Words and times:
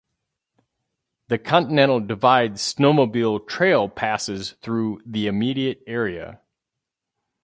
The 1.27 1.37
Continental 1.37 1.99
Divide 1.99 2.53
Snowmobile 2.53 3.47
Trail 3.47 3.87
passes 3.87 4.53
through 4.53 4.99
the 5.05 5.27
immediate 5.27 5.83
area. 5.85 6.41